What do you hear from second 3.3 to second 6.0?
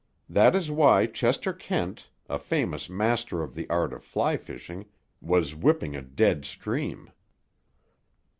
of the art of fly fishing, was whipping